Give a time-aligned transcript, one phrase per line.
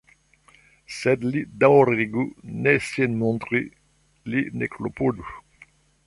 [0.99, 2.23] Sed li daŭrigu
[2.67, 3.61] ne sin montri,
[4.35, 5.29] li ne klopodu.